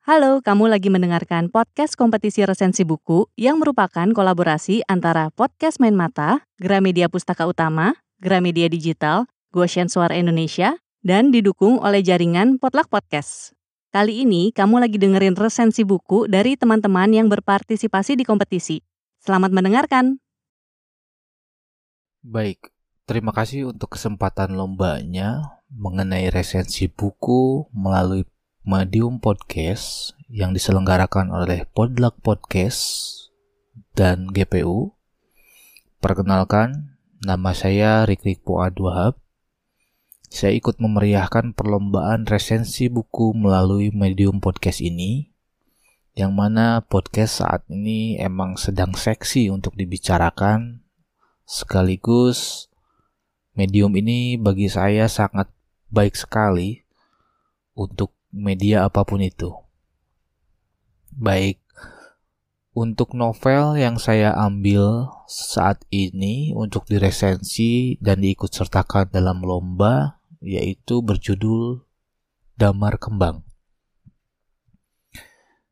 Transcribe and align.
Halo, 0.00 0.40
kamu 0.40 0.72
lagi 0.72 0.88
mendengarkan 0.88 1.52
podcast 1.52 1.92
kompetisi 1.92 2.40
resensi 2.48 2.88
buku 2.88 3.28
yang 3.36 3.60
merupakan 3.60 4.08
kolaborasi 4.08 4.80
antara 4.88 5.28
Podcast 5.28 5.76
Main 5.76 5.92
Mata, 5.92 6.48
Gramedia 6.56 7.12
Pustaka 7.12 7.44
Utama, 7.44 7.92
Gramedia 8.16 8.72
Digital, 8.72 9.28
Goshen 9.52 9.92
Suara 9.92 10.16
Indonesia, 10.16 10.80
dan 11.04 11.28
didukung 11.28 11.76
oleh 11.84 12.00
jaringan 12.00 12.56
Potluck 12.56 12.88
Podcast. 12.88 13.52
Kali 13.92 14.24
ini 14.24 14.56
kamu 14.56 14.88
lagi 14.88 14.96
dengerin 14.96 15.36
resensi 15.36 15.84
buku 15.84 16.24
dari 16.32 16.56
teman-teman 16.56 17.12
yang 17.12 17.28
berpartisipasi 17.28 18.16
di 18.16 18.24
kompetisi. 18.24 18.80
Selamat 19.20 19.52
mendengarkan. 19.52 20.16
Baik, 22.24 22.72
terima 23.04 23.36
kasih 23.36 23.68
untuk 23.68 24.00
kesempatan 24.00 24.56
lombanya 24.56 25.60
mengenai 25.68 26.32
resensi 26.32 26.88
buku 26.88 27.68
melalui 27.76 28.24
Medium 28.60 29.24
Podcast 29.24 30.12
yang 30.28 30.52
diselenggarakan 30.52 31.32
oleh 31.32 31.64
Podluck 31.72 32.20
Podcast 32.20 33.08
dan 33.96 34.28
GPU. 34.28 34.92
Perkenalkan, 36.04 36.92
nama 37.24 37.56
saya 37.56 38.04
Rikrik 38.04 38.44
Poad 38.44 38.76
Wahab. 38.76 39.16
Saya 40.28 40.52
ikut 40.52 40.76
memeriahkan 40.76 41.56
perlombaan 41.56 42.28
resensi 42.28 42.92
buku 42.92 43.32
melalui 43.32 43.96
Medium 43.96 44.44
Podcast 44.44 44.84
ini, 44.84 45.32
yang 46.12 46.36
mana 46.36 46.84
podcast 46.84 47.40
saat 47.40 47.64
ini 47.72 48.20
emang 48.20 48.60
sedang 48.60 48.92
seksi 48.92 49.48
untuk 49.48 49.72
dibicarakan, 49.72 50.84
sekaligus 51.48 52.68
medium 53.56 53.96
ini 53.96 54.36
bagi 54.36 54.68
saya 54.68 55.08
sangat 55.08 55.48
baik 55.88 56.12
sekali 56.12 56.84
untuk 57.72 58.19
media 58.30 58.86
apa 58.86 59.02
pun 59.02 59.22
itu. 59.22 59.50
Baik, 61.10 61.58
untuk 62.70 63.18
novel 63.18 63.74
yang 63.76 63.98
saya 63.98 64.30
ambil 64.38 65.10
saat 65.26 65.82
ini 65.90 66.54
untuk 66.54 66.86
diresensi 66.86 67.98
dan 67.98 68.22
diikut 68.22 68.54
sertakan 68.54 69.10
dalam 69.10 69.42
lomba 69.42 70.22
yaitu 70.38 71.02
berjudul 71.02 71.82
Damar 72.54 72.96
Kembang. 72.96 73.42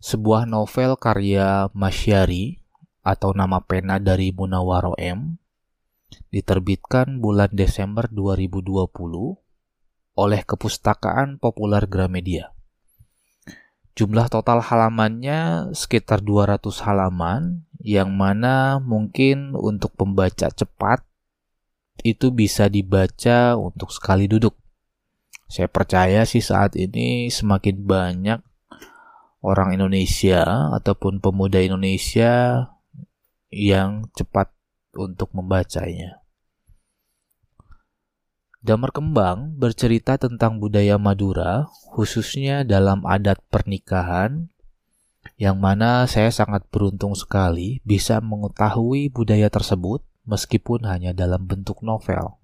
Sebuah 0.03 0.47
novel 0.47 0.99
karya 0.99 1.71
Masyari 1.75 2.63
atau 3.07 3.33
nama 3.33 3.63
pena 3.63 3.97
dari 4.03 4.35
Munawaro 4.35 4.99
M 4.99 5.39
diterbitkan 6.29 7.23
bulan 7.23 7.49
Desember 7.55 8.05
2020 8.11 9.48
oleh 10.19 10.43
Kepustakaan 10.43 11.39
Populer 11.39 11.87
Gramedia. 11.87 12.51
Jumlah 13.95 14.27
total 14.27 14.59
halamannya 14.59 15.71
sekitar 15.79 16.27
200 16.27 16.83
halaman, 16.83 17.63
yang 17.79 18.11
mana 18.11 18.83
mungkin 18.83 19.55
untuk 19.55 19.95
pembaca 19.95 20.51
cepat 20.51 21.07
itu 22.03 22.35
bisa 22.35 22.67
dibaca 22.67 23.55
untuk 23.55 23.95
sekali 23.95 24.27
duduk. 24.27 24.59
Saya 25.47 25.71
percaya 25.71 26.27
sih 26.27 26.43
saat 26.43 26.75
ini 26.75 27.31
semakin 27.31 27.79
banyak 27.87 28.41
orang 29.43 29.79
Indonesia 29.79 30.75
ataupun 30.75 31.23
pemuda 31.23 31.63
Indonesia 31.63 32.67
yang 33.55 34.11
cepat 34.19 34.51
untuk 34.99 35.31
membacanya. 35.31 36.28
Damar 38.59 38.91
Kembang 38.91 39.55
bercerita 39.55 40.19
tentang 40.19 40.59
budaya 40.59 40.99
Madura, 40.99 41.71
khususnya 41.95 42.67
dalam 42.67 43.07
adat 43.07 43.39
pernikahan, 43.55 44.51
yang 45.39 45.63
mana 45.63 46.11
saya 46.11 46.35
sangat 46.35 46.67
beruntung 46.67 47.15
sekali 47.15 47.79
bisa 47.87 48.19
mengetahui 48.19 49.15
budaya 49.15 49.47
tersebut 49.47 50.03
meskipun 50.27 50.91
hanya 50.91 51.15
dalam 51.15 51.47
bentuk 51.47 51.87
novel. 51.87 52.35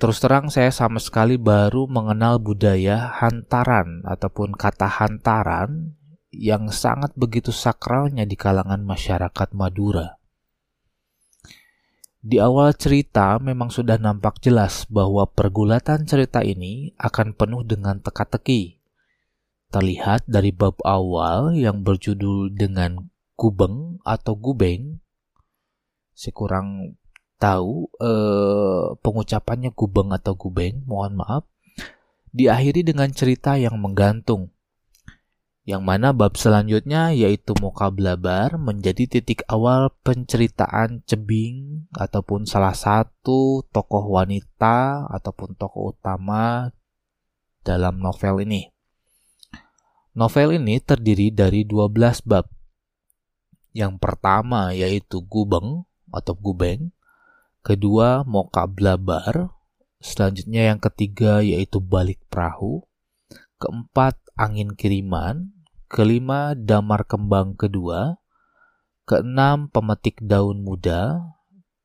Terus 0.00 0.16
terang 0.16 0.48
saya 0.48 0.72
sama 0.72 0.96
sekali 0.96 1.36
baru 1.36 1.84
mengenal 1.88 2.40
budaya 2.40 3.12
hantaran 3.20 4.04
ataupun 4.08 4.56
kata 4.56 4.88
hantaran 4.88 5.96
yang 6.32 6.72
sangat 6.72 7.12
begitu 7.16 7.52
sakralnya 7.52 8.24
di 8.24 8.36
kalangan 8.40 8.80
masyarakat 8.84 9.48
Madura. 9.52 10.16
Di 12.24 12.40
awal 12.40 12.72
cerita 12.74 13.36
memang 13.38 13.68
sudah 13.68 14.00
nampak 14.00 14.40
jelas 14.40 14.88
bahwa 14.88 15.28
pergulatan 15.28 16.08
cerita 16.08 16.40
ini 16.40 16.96
akan 16.96 17.36
penuh 17.36 17.62
dengan 17.62 18.00
teka-teki. 18.00 18.80
Terlihat 19.68 20.24
dari 20.24 20.50
bab 20.54 20.80
awal 20.82 21.52
yang 21.52 21.84
berjudul 21.84 22.56
dengan 22.56 23.12
Gubeng 23.36 24.00
atau 24.00 24.32
Gubeng. 24.32 25.04
Saya 26.16 26.32
kurang 26.32 26.96
tahu 27.36 27.92
eh, 28.00 28.96
pengucapannya 29.04 29.76
Gubeng 29.76 30.16
atau 30.16 30.32
Gubeng, 30.32 30.80
mohon 30.88 31.20
maaf. 31.20 31.44
Diakhiri 32.32 32.80
dengan 32.80 33.12
cerita 33.12 33.60
yang 33.60 33.76
menggantung 33.76 34.55
yang 35.66 35.82
mana 35.82 36.14
bab 36.14 36.38
selanjutnya 36.38 37.10
yaitu 37.10 37.50
Moka 37.58 37.90
Blabar 37.90 38.54
menjadi 38.54 39.10
titik 39.10 39.42
awal 39.50 39.90
penceritaan 40.06 41.02
Cebing 41.02 41.90
ataupun 41.90 42.46
salah 42.46 42.70
satu 42.70 43.66
tokoh 43.74 44.14
wanita 44.14 45.10
ataupun 45.10 45.58
tokoh 45.58 45.90
utama 45.90 46.70
dalam 47.66 47.98
novel 47.98 48.46
ini. 48.46 48.70
Novel 50.14 50.54
ini 50.54 50.78
terdiri 50.78 51.34
dari 51.34 51.66
12 51.66 52.22
bab. 52.22 52.46
Yang 53.74 53.98
pertama 53.98 54.70
yaitu 54.70 55.18
Gubeng 55.18 55.82
atau 56.14 56.38
Gubeng, 56.38 56.94
kedua 57.66 58.22
Moka 58.22 58.70
Blabar, 58.70 59.50
selanjutnya 59.98 60.70
yang 60.70 60.78
ketiga 60.78 61.42
yaitu 61.42 61.82
Balik 61.82 62.22
Perahu, 62.30 62.86
keempat 63.58 64.14
Angin 64.38 64.72
Kiriman, 64.72 65.55
kelima 65.86 66.58
damar 66.58 67.06
kembang 67.06 67.54
kedua, 67.54 68.18
keenam 69.06 69.70
pemetik 69.70 70.18
daun 70.18 70.66
muda, 70.66 71.22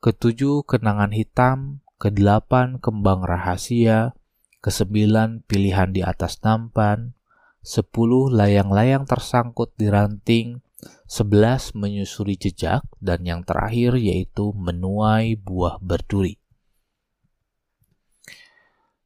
ketujuh 0.02 0.66
kenangan 0.66 1.14
hitam, 1.14 1.86
kedelapan 2.02 2.82
kembang 2.82 3.22
rahasia, 3.22 4.18
kesembilan 4.66 5.46
pilihan 5.46 5.94
di 5.94 6.02
atas 6.02 6.42
nampan, 6.42 7.14
sepuluh 7.62 8.34
layang-layang 8.34 9.06
tersangkut 9.06 9.70
di 9.78 9.94
ranting, 9.94 10.66
sebelas 11.06 11.78
menyusuri 11.78 12.42
jejak, 12.42 12.82
dan 12.98 13.22
yang 13.22 13.46
terakhir 13.46 14.02
yaitu 14.02 14.50
menuai 14.58 15.38
buah 15.38 15.78
berduri. 15.78 16.41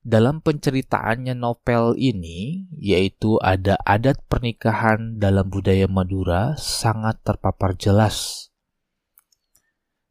Dalam 0.06 0.38
penceritaannya 0.38 1.34
novel 1.34 1.98
ini, 1.98 2.70
yaitu 2.78 3.42
ada 3.42 3.74
adat 3.90 4.22
pernikahan 4.30 5.18
dalam 5.18 5.50
budaya 5.50 5.90
Madura 5.90 6.54
sangat 6.62 7.26
terpapar 7.26 7.74
jelas. 7.74 8.48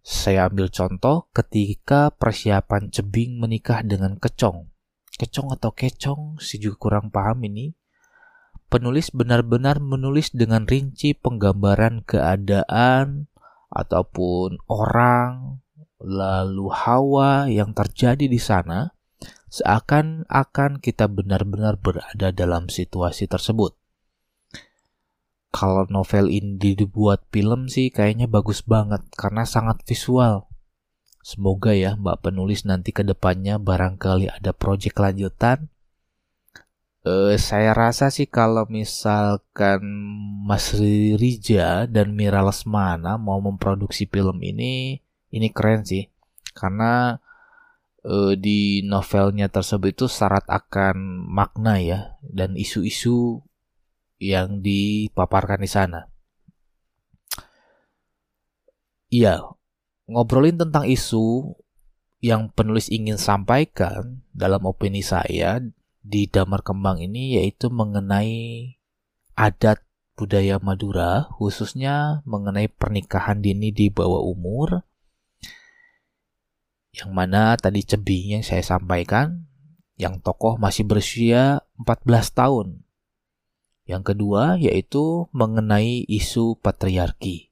Saya 0.02 0.50
ambil 0.50 0.66
contoh 0.74 1.30
ketika 1.30 2.10
persiapan 2.10 2.90
Cebing 2.90 3.38
menikah 3.38 3.86
dengan 3.86 4.18
Kecong. 4.18 4.66
Kecong 5.14 5.54
atau 5.54 5.70
Kecong, 5.70 6.42
si 6.42 6.58
juga 6.58 6.74
kurang 6.90 7.14
paham 7.14 7.46
ini. 7.46 7.78
Penulis 8.66 9.14
benar-benar 9.14 9.78
menulis 9.78 10.34
dengan 10.34 10.66
rinci 10.66 11.14
penggambaran 11.14 12.02
keadaan 12.02 13.30
ataupun 13.70 14.58
orang, 14.66 15.62
lalu 16.02 16.66
hawa 16.74 17.46
yang 17.46 17.70
terjadi 17.70 18.26
di 18.26 18.42
sana 18.42 18.90
seakan-akan 19.54 20.82
kita 20.82 21.06
benar-benar 21.06 21.78
berada 21.78 22.34
dalam 22.34 22.66
situasi 22.66 23.30
tersebut. 23.30 23.78
Kalau 25.54 25.86
novel 25.86 26.34
ini 26.34 26.74
dibuat 26.74 27.30
film 27.30 27.70
sih 27.70 27.94
kayaknya 27.94 28.26
bagus 28.26 28.66
banget 28.66 29.06
karena 29.14 29.46
sangat 29.46 29.86
visual. 29.86 30.50
Semoga 31.22 31.70
ya 31.70 31.94
Mbak 31.94 32.26
penulis 32.26 32.66
nanti 32.66 32.90
ke 32.90 33.06
depannya 33.06 33.62
barangkali 33.62 34.34
ada 34.34 34.50
proyek 34.50 34.98
lanjutan. 34.98 35.70
Uh, 37.06 37.38
saya 37.38 37.70
rasa 37.76 38.10
sih 38.10 38.26
kalau 38.26 38.66
misalkan 38.66 39.84
Mas 40.42 40.74
Rija 41.14 41.86
dan 41.86 42.16
Mira 42.18 42.42
Lesmana 42.42 43.14
mau 43.20 43.38
memproduksi 43.38 44.10
film 44.10 44.42
ini, 44.42 44.98
ini 45.30 45.48
keren 45.54 45.86
sih. 45.86 46.10
Karena 46.50 47.22
uh, 48.04 48.32
di 48.36 48.84
novelnya 48.84 49.48
tersebut 49.48 49.96
itu 49.96 50.06
syarat 50.06 50.44
akan 50.46 51.26
makna 51.26 51.80
ya 51.80 52.00
dan 52.20 52.54
isu-isu 52.54 53.42
yang 54.20 54.60
dipaparkan 54.62 55.60
di 55.60 55.70
sana. 55.70 56.00
Iya, 59.12 59.40
ngobrolin 60.10 60.58
tentang 60.58 60.88
isu 60.88 61.54
yang 62.24 62.48
penulis 62.50 62.88
ingin 62.88 63.20
sampaikan 63.20 64.24
dalam 64.32 64.64
opini 64.64 65.04
saya 65.04 65.60
di 66.00 66.24
Damar 66.24 66.64
Kembang 66.64 67.00
ini 67.04 67.36
yaitu 67.36 67.68
mengenai 67.68 68.74
adat 69.36 69.84
budaya 70.14 70.62
Madura, 70.62 71.26
khususnya 71.34 72.22
mengenai 72.24 72.70
pernikahan 72.70 73.42
dini 73.42 73.74
di 73.74 73.90
bawah 73.90 74.22
umur, 74.22 74.86
yang 76.94 77.10
mana 77.10 77.58
tadi 77.58 77.82
cebing 77.82 78.38
yang 78.38 78.44
saya 78.46 78.62
sampaikan, 78.62 79.50
yang 79.98 80.22
tokoh 80.22 80.54
masih 80.54 80.86
berusia 80.86 81.66
14 81.82 82.06
tahun. 82.30 82.68
Yang 83.84 84.14
kedua 84.14 84.56
yaitu 84.62 85.26
mengenai 85.34 86.06
isu 86.06 86.56
patriarki. 86.62 87.50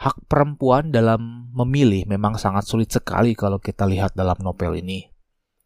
Hak 0.00 0.24
perempuan 0.24 0.88
dalam 0.88 1.52
memilih 1.52 2.08
memang 2.08 2.40
sangat 2.40 2.64
sulit 2.64 2.88
sekali 2.88 3.36
kalau 3.36 3.60
kita 3.60 3.84
lihat 3.84 4.16
dalam 4.16 4.40
novel 4.40 4.80
ini, 4.80 5.04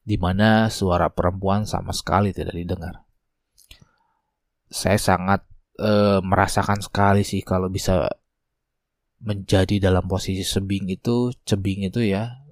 di 0.03 0.19
mana 0.19 0.67
suara 0.75 1.07
perempuan 1.15 1.63
sama 1.63 1.95
sekali 1.95 2.35
tidak 2.35 2.59
didengar 2.59 3.05
saya 4.75 4.99
sangat 4.99 5.47
e, 5.79 6.19
merasakan 6.19 6.83
sekali 6.83 7.23
sih 7.23 7.47
kalau 7.47 7.71
bisa 7.71 8.11
menjadi 9.25 9.81
dalam 9.81 10.05
posisi 10.05 10.45
sebing 10.45 10.93
itu, 10.93 11.33
cebing 11.49 11.89
itu 11.89 12.05
ya 12.05 12.45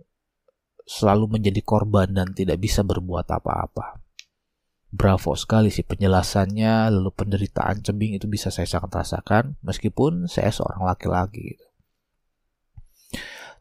selalu 0.83 1.39
menjadi 1.39 1.63
korban 1.63 2.11
dan 2.11 2.35
tidak 2.35 2.59
bisa 2.59 2.83
berbuat 2.83 3.29
apa-apa. 3.31 4.03
Bravo 4.93 5.33
sekali 5.39 5.73
sih 5.73 5.87
penjelasannya, 5.87 6.91
lalu 6.93 7.13
penderitaan 7.15 7.81
cebing 7.81 8.19
itu 8.19 8.27
bisa 8.29 8.53
saya 8.53 8.69
sangat 8.69 8.93
rasakan 9.05 9.57
meskipun 9.65 10.27
saya 10.27 10.53
seorang 10.53 10.85
laki-laki. 10.85 11.55
Gitu. 11.55 11.67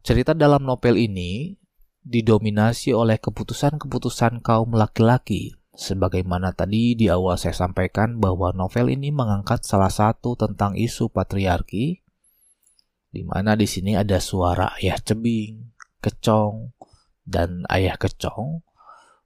Cerita 0.02 0.34
dalam 0.34 0.66
novel 0.66 0.98
ini 0.98 1.56
didominasi 2.02 2.92
oleh 2.92 3.22
keputusan-keputusan 3.22 4.42
kaum 4.42 4.74
laki-laki 4.74 5.62
Sebagaimana 5.72 6.52
tadi 6.52 7.00
di 7.00 7.08
awal 7.08 7.40
saya 7.40 7.56
sampaikan 7.56 8.20
bahwa 8.20 8.52
novel 8.52 8.92
ini 8.92 9.08
mengangkat 9.08 9.64
salah 9.64 9.88
satu 9.88 10.36
tentang 10.36 10.76
isu 10.76 11.08
patriarki, 11.08 12.04
di 13.12 13.28
mana 13.28 13.60
di 13.60 13.68
sini 13.68 14.00
ada 14.00 14.18
suara 14.24 14.72
ayah 14.80 14.96
cebing, 14.98 15.76
kecong, 16.00 16.72
dan 17.28 17.68
ayah 17.68 18.00
kecong 18.00 18.64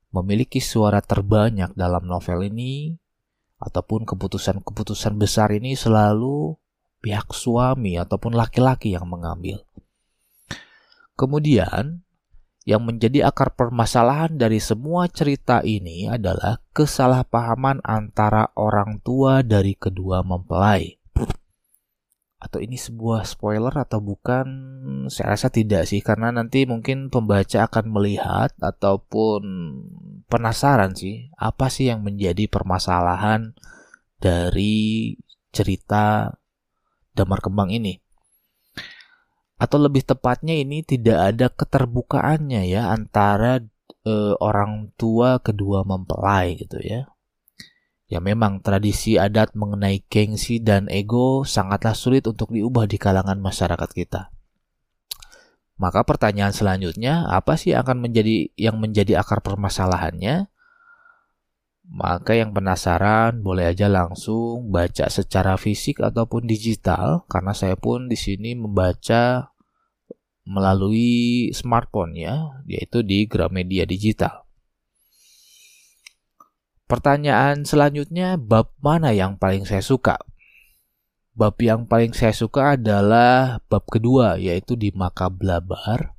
memiliki 0.10 0.58
suara 0.58 1.06
terbanyak 1.06 1.78
dalam 1.78 2.10
novel 2.10 2.48
ini, 2.50 2.98
ataupun 3.60 4.04
keputusan-keputusan 4.04 5.16
besar 5.16 5.52
ini 5.56 5.78
selalu 5.78 6.56
pihak 7.00 7.32
suami 7.32 8.02
ataupun 8.02 8.34
laki-laki 8.34 8.98
yang 8.98 9.06
mengambil. 9.06 9.62
Kemudian, 11.16 12.04
yang 12.66 12.82
menjadi 12.82 13.30
akar 13.30 13.54
permasalahan 13.54 14.42
dari 14.42 14.58
semua 14.58 15.06
cerita 15.06 15.62
ini 15.62 16.10
adalah 16.10 16.58
kesalahpahaman 16.74 17.86
antara 17.86 18.50
orang 18.58 19.00
tua 19.06 19.46
dari 19.46 19.78
kedua 19.78 20.26
mempelai. 20.26 20.98
Atau 22.46 22.62
ini 22.62 22.78
sebuah 22.78 23.26
spoiler 23.26 23.74
atau 23.74 23.98
bukan? 23.98 24.46
Saya 25.10 25.34
rasa 25.34 25.50
tidak 25.50 25.90
sih, 25.90 26.06
karena 26.06 26.30
nanti 26.30 26.70
mungkin 26.70 27.10
pembaca 27.10 27.66
akan 27.66 27.86
melihat 27.90 28.54
ataupun 28.62 29.42
penasaran 30.30 30.94
sih, 30.94 31.34
apa 31.42 31.74
sih 31.74 31.90
yang 31.90 32.06
menjadi 32.06 32.46
permasalahan 32.46 33.58
dari 34.22 35.18
cerita 35.50 36.30
Damar 37.18 37.42
Kembang 37.42 37.74
ini 37.74 38.06
atau 39.56 39.80
lebih 39.80 40.04
tepatnya 40.04 40.52
ini 40.52 40.84
tidak 40.84 41.20
ada 41.32 41.48
keterbukaannya 41.48 42.68
ya 42.68 42.92
antara 42.92 43.64
e, 44.04 44.14
orang 44.44 44.92
tua 45.00 45.40
kedua 45.40 45.88
mempelai 45.88 46.60
gitu 46.60 46.80
ya. 46.84 47.08
Ya 48.06 48.22
memang 48.22 48.62
tradisi 48.62 49.18
adat 49.18 49.58
mengenai 49.58 50.06
gengsi 50.06 50.62
dan 50.62 50.86
ego 50.94 51.42
sangatlah 51.42 51.98
sulit 51.98 52.30
untuk 52.30 52.54
diubah 52.54 52.86
di 52.86 53.02
kalangan 53.02 53.42
masyarakat 53.42 53.90
kita. 53.90 54.30
Maka 55.76 56.08
pertanyaan 56.08 56.56
selanjutnya, 56.56 57.28
apa 57.28 57.60
sih 57.60 57.76
akan 57.76 58.08
menjadi 58.08 58.48
yang 58.56 58.80
menjadi 58.80 59.20
akar 59.20 59.44
permasalahannya? 59.44 60.48
Maka 61.86 62.34
yang 62.34 62.56
penasaran 62.56 63.46
boleh 63.46 63.70
aja 63.70 63.86
langsung 63.92 64.74
baca 64.74 65.06
secara 65.12 65.54
fisik 65.60 66.02
ataupun 66.02 66.50
digital 66.50 67.28
karena 67.30 67.54
saya 67.54 67.78
pun 67.78 68.10
di 68.10 68.18
sini 68.18 68.58
membaca 68.58 69.54
melalui 70.46 71.50
smartphone 71.52 72.14
ya, 72.18 72.62
yaitu 72.70 73.02
di 73.02 73.26
Gramedia 73.26 73.84
Digital. 73.84 74.45
Pertanyaan 76.86 77.66
selanjutnya, 77.66 78.38
bab 78.38 78.70
mana 78.78 79.10
yang 79.10 79.42
paling 79.42 79.66
saya 79.66 79.82
suka? 79.82 80.22
Bab 81.34 81.58
yang 81.60 81.90
paling 81.90 82.14
saya 82.14 82.32
suka 82.32 82.78
adalah 82.78 83.60
bab 83.68 83.90
kedua, 83.90 84.38
yaitu 84.38 84.78
di 84.78 84.94
Makablabar 84.94 86.16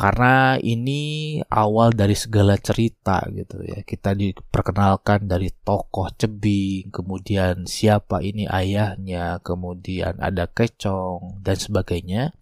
karena 0.00 0.56
ini 0.56 1.36
awal 1.52 1.92
dari 1.92 2.16
segala 2.16 2.56
cerita 2.56 3.20
gitu 3.36 3.60
ya. 3.60 3.84
Kita 3.84 4.16
diperkenalkan 4.16 5.28
dari 5.28 5.52
tokoh 5.52 6.08
Cebing, 6.16 6.88
kemudian 6.88 7.68
siapa 7.68 8.24
ini 8.24 8.48
ayahnya, 8.48 9.44
kemudian 9.44 10.16
ada 10.16 10.48
Kecong 10.48 11.44
dan 11.44 11.56
sebagainya. 11.60 12.32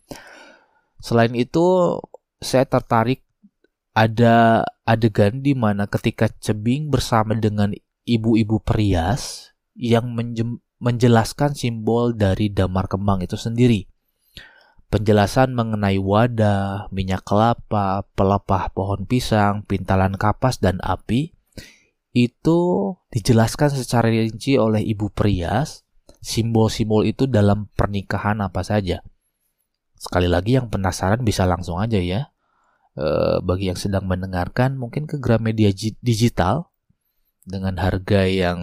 Selain 1.02 1.35
itu, 1.35 1.99
saya 2.38 2.62
tertarik 2.62 3.26
ada 3.99 4.62
adegan 4.87 5.43
di 5.43 5.59
mana 5.59 5.91
ketika 5.91 6.31
Cebing 6.31 6.87
bersama 6.87 7.35
dengan 7.35 7.75
ibu-ibu 8.06 8.62
perias 8.62 9.50
yang 9.75 10.15
menjelaskan 10.79 11.59
simbol 11.59 12.15
dari 12.15 12.47
damar 12.47 12.87
kembang 12.87 13.27
itu 13.27 13.35
sendiri 13.35 13.91
penjelasan 14.89 15.53
mengenai 15.53 16.00
wadah, 16.00 16.89
minyak 16.93 17.25
kelapa, 17.25 18.09
pelepah 18.17 18.73
pohon 18.73 19.05
pisang, 19.05 19.65
pintalan 19.65 20.17
kapas, 20.17 20.61
dan 20.61 20.81
api 20.81 21.37
itu 22.17 22.59
dijelaskan 23.12 23.69
secara 23.71 24.09
rinci 24.09 24.56
oleh 24.56 24.83
ibu 24.83 25.12
perias. 25.12 25.85
Simbol-simbol 26.19 27.06
itu 27.06 27.31
dalam 27.31 27.71
pernikahan 27.79 28.43
apa 28.43 28.67
saja. 28.67 29.06
Sekali 29.95 30.27
lagi 30.27 30.59
yang 30.59 30.67
penasaran 30.67 31.23
bisa 31.23 31.47
langsung 31.47 31.79
aja 31.79 32.00
ya. 32.03 32.35
E, 32.99 33.09
bagi 33.47 33.71
yang 33.71 33.79
sedang 33.79 34.11
mendengarkan 34.11 34.75
mungkin 34.75 35.06
ke 35.06 35.23
Gramedia 35.23 35.71
Digital 36.03 36.67
dengan 37.47 37.79
harga 37.79 38.27
yang 38.27 38.59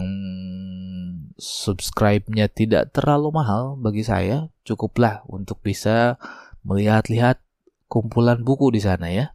subscribe-nya 1.40 2.52
tidak 2.52 2.92
terlalu 2.92 3.32
mahal 3.32 3.80
bagi 3.80 4.04
saya, 4.04 4.52
cukuplah 4.64 5.24
untuk 5.28 5.60
bisa 5.64 6.20
melihat-lihat 6.64 7.40
kumpulan 7.88 8.40
buku 8.44 8.72
di 8.72 8.80
sana 8.84 9.08
ya. 9.08 9.32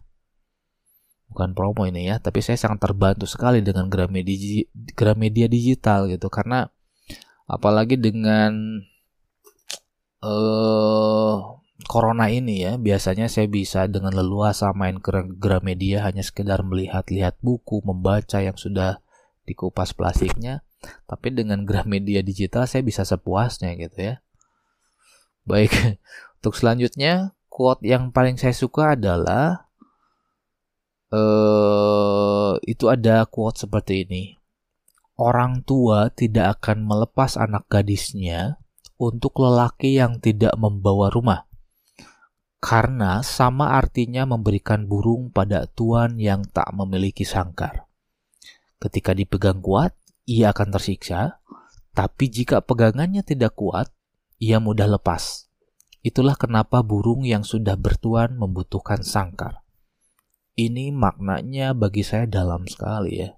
Bukan 1.34 1.56
promo 1.56 1.88
ini 1.88 2.12
ya, 2.12 2.20
tapi 2.22 2.44
saya 2.44 2.60
sangat 2.60 2.86
terbantu 2.92 3.26
sekali 3.26 3.64
dengan 3.66 3.88
Gramedia, 3.88 4.68
Gramedia 4.94 5.48
digital 5.48 6.12
gitu 6.12 6.28
karena 6.28 6.68
apalagi 7.48 7.96
dengan 7.96 8.84
uh, 10.24 11.61
corona 11.88 12.30
ini 12.30 12.66
ya, 12.66 12.76
biasanya 12.78 13.32
saya 13.32 13.48
bisa 13.48 13.86
dengan 13.88 14.14
leluasa 14.18 14.74
main 14.74 15.00
ke 15.00 15.12
Gramedia 15.38 16.06
hanya 16.06 16.26
sekedar 16.26 16.62
melihat-lihat 16.66 17.40
buku, 17.40 17.82
membaca 17.86 18.42
yang 18.42 18.58
sudah 18.58 19.00
dikupas 19.46 19.96
plastiknya 19.96 20.62
tapi 21.06 21.34
dengan 21.34 21.64
Gramedia 21.64 22.26
digital 22.26 22.66
saya 22.66 22.82
bisa 22.82 23.06
sepuasnya 23.06 23.78
gitu 23.78 24.14
ya. 24.14 24.16
Baik, 25.46 25.72
untuk 26.42 26.54
selanjutnya 26.58 27.38
quote 27.52 27.84
yang 27.86 28.10
paling 28.10 28.38
saya 28.38 28.56
suka 28.56 28.98
adalah 28.98 29.70
uh, 31.14 32.58
itu 32.66 32.90
ada 32.90 33.26
quote 33.30 33.62
seperti 33.62 34.08
ini. 34.08 34.24
Orang 35.22 35.62
tua 35.62 36.10
tidak 36.10 36.62
akan 36.62 36.82
melepas 36.88 37.38
anak 37.38 37.70
gadisnya 37.70 38.58
untuk 38.98 39.38
lelaki 39.38 40.02
yang 40.02 40.18
tidak 40.18 40.58
membawa 40.58 41.14
rumah. 41.14 41.46
Karena 42.62 43.26
sama 43.26 43.74
artinya 43.74 44.30
memberikan 44.30 44.86
burung 44.86 45.34
pada 45.34 45.66
tuan 45.66 46.22
yang 46.22 46.46
tak 46.46 46.70
memiliki 46.78 47.26
sangkar. 47.26 47.90
Ketika 48.78 49.18
dipegang 49.18 49.66
kuat, 49.66 49.98
ia 50.30 50.54
akan 50.54 50.70
tersiksa, 50.70 51.42
tapi 51.98 52.30
jika 52.30 52.62
pegangannya 52.62 53.26
tidak 53.26 53.58
kuat, 53.58 53.90
ia 54.38 54.62
mudah 54.62 54.86
lepas. 54.86 55.50
Itulah 56.06 56.38
kenapa 56.38 56.86
burung 56.86 57.26
yang 57.26 57.42
sudah 57.42 57.78
bertuan 57.78 58.38
membutuhkan 58.38 59.02
sangkar. 59.02 59.66
Ini 60.54 60.94
maknanya 60.94 61.74
bagi 61.74 62.06
saya 62.06 62.30
dalam 62.30 62.70
sekali 62.70 63.26
ya. 63.26 63.34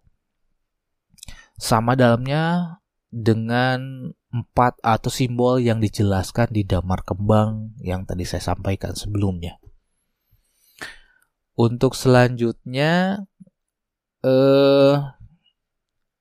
Sama 1.56 1.96
dalamnya 1.96 2.75
dengan 3.13 4.10
empat 4.34 4.82
atau 4.82 5.13
simbol 5.13 5.62
yang 5.62 5.77
dijelaskan 5.77 6.50
di 6.50 6.65
damar 6.65 7.05
kembang 7.05 7.77
yang 7.86 8.10
tadi 8.10 8.25
saya 8.25 8.58
sampaikan 8.58 8.98
sebelumnya. 8.98 9.62
Untuk 11.53 11.93
selanjutnya 11.93 13.22
eh 14.25 14.96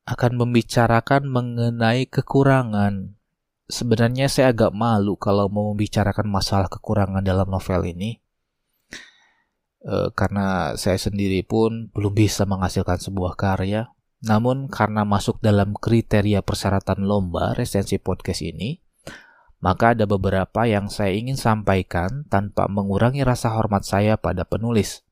akan 0.02 0.32
membicarakan 0.36 1.24
mengenai 1.30 2.10
kekurangan. 2.10 3.16
Sebenarnya 3.70 4.28
saya 4.28 4.52
agak 4.52 4.74
malu 4.76 5.16
kalau 5.16 5.48
mau 5.48 5.72
membicarakan 5.72 6.28
masalah 6.28 6.68
kekurangan 6.68 7.24
dalam 7.24 7.48
novel 7.48 7.88
ini. 7.88 8.20
E, 9.80 10.12
karena 10.12 10.76
saya 10.76 10.98
sendiri 11.00 11.40
pun 11.46 11.88
belum 11.94 12.12
bisa 12.12 12.44
menghasilkan 12.44 13.00
sebuah 13.00 13.38
karya. 13.38 13.88
Namun 14.22 14.70
karena 14.70 15.02
masuk 15.02 15.42
dalam 15.42 15.74
kriteria 15.74 16.46
persyaratan 16.46 17.02
lomba 17.02 17.58
resensi 17.58 17.98
podcast 17.98 18.46
ini, 18.46 18.78
maka 19.58 19.94
ada 19.94 20.06
beberapa 20.06 20.66
yang 20.66 20.90
saya 20.90 21.14
ingin 21.14 21.34
sampaikan 21.38 22.26
tanpa 22.30 22.70
mengurangi 22.70 23.26
rasa 23.26 23.50
hormat 23.54 23.82
saya 23.82 24.14
pada 24.18 24.46
penulis. 24.46 25.02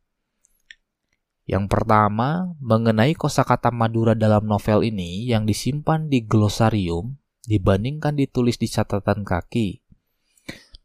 Yang 1.51 1.67
pertama, 1.67 2.55
mengenai 2.63 3.19
kosakata 3.19 3.75
Madura 3.75 4.15
dalam 4.15 4.47
novel 4.47 4.87
ini 4.87 5.27
yang 5.27 5.43
disimpan 5.43 6.07
di 6.07 6.23
glosarium 6.23 7.19
dibandingkan 7.51 8.15
ditulis 8.15 8.55
di 8.63 8.71
catatan 8.71 9.27
kaki. 9.27 9.83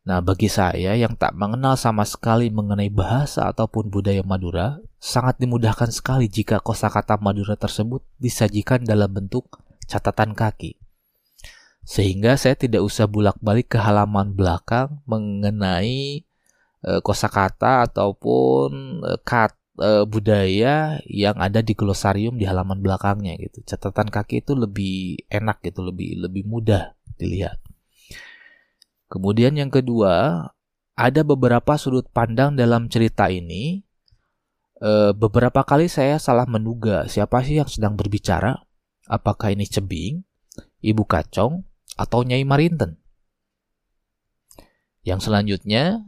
Nah, 0.05 0.21
bagi 0.21 0.49
saya 0.49 0.93
yang 0.93 1.17
tak 1.17 1.33
mengenal 1.33 1.77
sama 1.77 2.05
sekali 2.05 2.53
mengenai 2.53 2.89
bahasa 2.93 3.49
ataupun 3.49 3.89
budaya 3.89 4.21
Madura, 4.21 4.77
sangat 5.05 5.37
dimudahkan 5.37 5.93
sekali 5.93 6.25
jika 6.25 6.57
kosakata 6.57 7.21
Madura 7.21 7.53
tersebut 7.53 8.01
disajikan 8.17 8.81
dalam 8.81 9.13
bentuk 9.13 9.61
catatan 9.85 10.33
kaki 10.33 10.81
sehingga 11.85 12.33
saya 12.33 12.57
tidak 12.57 12.81
usah 12.81 13.05
bolak-balik 13.05 13.69
ke 13.69 13.77
halaman 13.77 14.33
belakang 14.33 15.05
mengenai 15.05 16.25
e, 16.81 16.91
kosakata 17.05 17.85
ataupun 17.85 19.05
e, 19.05 19.11
kat 19.21 19.53
e, 19.77 20.01
budaya 20.09 20.97
yang 21.05 21.37
ada 21.37 21.61
di 21.61 21.77
glosarium 21.77 22.41
di 22.41 22.49
halaman 22.49 22.81
belakangnya 22.81 23.37
gitu. 23.37 23.61
Catatan 23.61 24.09
kaki 24.09 24.41
itu 24.41 24.57
lebih 24.57 25.29
enak 25.29 25.61
gitu, 25.61 25.85
lebih 25.85 26.25
lebih 26.25 26.43
mudah 26.49 26.97
dilihat. 27.21 27.61
Kemudian 29.05 29.53
yang 29.53 29.69
kedua, 29.69 30.41
ada 30.97 31.21
beberapa 31.21 31.77
sudut 31.77 32.09
pandang 32.09 32.57
dalam 32.57 32.89
cerita 32.89 33.29
ini. 33.29 33.85
E, 34.85 35.17
beberapa 35.17 35.65
kali 35.65 35.89
saya 35.89 36.21
salah 36.21 36.45
menduga 36.45 37.09
siapa 37.09 37.41
sih 37.41 37.57
yang 37.57 37.65
sedang 37.65 37.97
berbicara. 37.97 38.61
Apakah 39.09 39.49
ini 39.49 39.65
Cebing, 39.65 40.21
Ibu 40.85 41.09
Kacong, 41.09 41.65
atau 41.97 42.21
Nyai 42.21 42.45
Marinten. 42.45 43.01
Yang 45.01 45.29
selanjutnya, 45.29 46.05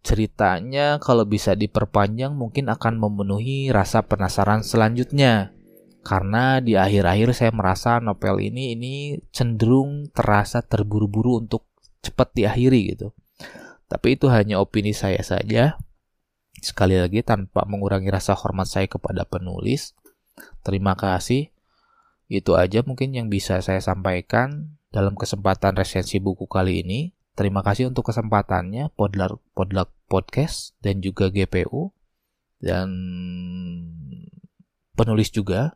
ceritanya 0.00 1.00
kalau 1.00 1.28
bisa 1.28 1.52
diperpanjang 1.52 2.32
mungkin 2.32 2.68
akan 2.72 2.96
memenuhi 2.96 3.68
rasa 3.68 4.04
penasaran 4.04 4.64
selanjutnya. 4.64 5.52
Karena 6.02 6.58
di 6.58 6.74
akhir-akhir 6.74 7.28
saya 7.36 7.52
merasa 7.54 8.02
novel 8.02 8.42
ini 8.42 8.74
ini 8.74 8.94
cenderung 9.30 10.10
terasa 10.10 10.58
terburu-buru 10.64 11.44
untuk 11.46 11.70
cepat 12.02 12.34
diakhiri 12.34 12.96
gitu. 12.96 13.14
Tapi 13.86 14.18
itu 14.18 14.26
hanya 14.32 14.58
opini 14.58 14.90
saya 14.90 15.22
saja. 15.22 15.78
Sekali 16.62 16.94
lagi 16.94 17.26
tanpa 17.26 17.66
mengurangi 17.66 18.06
rasa 18.06 18.38
hormat 18.38 18.70
saya 18.70 18.86
kepada 18.86 19.26
penulis. 19.26 19.98
Terima 20.62 20.94
kasih. 20.94 21.50
Itu 22.30 22.54
aja 22.54 22.86
mungkin 22.86 23.12
yang 23.12 23.26
bisa 23.26 23.58
saya 23.58 23.82
sampaikan 23.82 24.78
dalam 24.94 25.18
kesempatan 25.18 25.74
resensi 25.74 26.22
buku 26.22 26.46
kali 26.46 26.86
ini. 26.86 27.18
Terima 27.34 27.66
kasih 27.66 27.90
untuk 27.90 28.14
kesempatannya 28.14 28.94
Podlar, 28.94 29.42
Podlar 29.58 29.90
Podcast 30.06 30.78
dan 30.84 31.02
juga 31.02 31.34
GPU 31.34 31.90
dan 32.62 32.88
penulis 34.94 35.34
juga. 35.34 35.74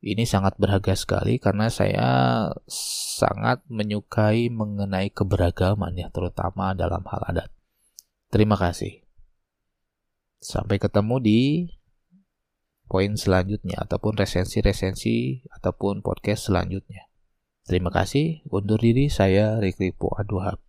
Ini 0.00 0.22
sangat 0.22 0.56
berharga 0.56 0.94
sekali 0.94 1.36
karena 1.42 1.66
saya 1.66 2.08
sangat 3.18 3.60
menyukai 3.66 4.48
mengenai 4.48 5.10
keberagaman 5.10 5.98
ya 5.98 6.08
terutama 6.14 6.72
dalam 6.78 7.02
hal 7.10 7.26
adat. 7.26 7.50
Terima 8.30 8.54
kasih. 8.54 9.05
Sampai 10.46 10.78
ketemu 10.78 11.18
di 11.18 11.40
poin 12.86 13.18
selanjutnya 13.18 13.82
ataupun 13.82 14.14
resensi-resensi 14.14 15.42
ataupun 15.58 16.06
podcast 16.06 16.46
selanjutnya. 16.46 17.10
Terima 17.66 17.90
kasih. 17.90 18.46
Undur 18.46 18.78
diri 18.78 19.10
saya 19.10 19.58
Rikripo 19.58 20.14
Aduhab. 20.14 20.62